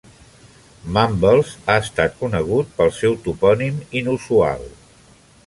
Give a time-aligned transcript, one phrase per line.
[0.95, 4.67] Mumbles ha estat conegut pel seu topònim inusual.